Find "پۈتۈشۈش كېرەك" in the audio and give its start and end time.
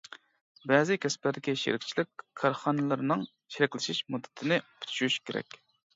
4.71-5.61